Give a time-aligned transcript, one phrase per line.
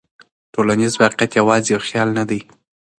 [0.53, 2.41] ټولنیز واقعیت یوازې یو خیال نه دی.